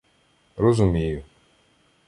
[0.57, 1.23] розумію.